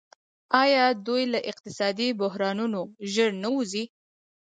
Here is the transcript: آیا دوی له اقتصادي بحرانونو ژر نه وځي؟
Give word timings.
آیا 0.63 0.85
دوی 1.05 1.23
له 1.33 1.39
اقتصادي 1.51 2.09
بحرانونو 2.19 2.81
ژر 3.13 3.29
نه 3.43 3.49
وځي؟ 3.55 3.83